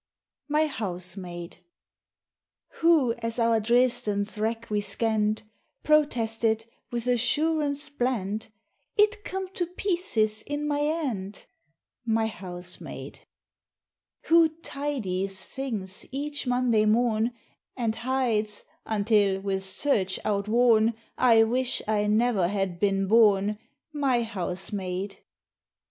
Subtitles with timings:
[2.69, 5.43] Who, as our Dresden's wreck we scanned,
[5.83, 8.47] Protested, with assurance bland,
[8.97, 11.45] "It come to pieces in my 'and"?
[12.03, 13.27] My Housemaid.
[14.23, 17.33] Who "tidies" things each Monday morn,
[17.77, 23.59] And hides until, with search outworn, I wish I never had been born?
[23.93, 25.19] My Housemaid.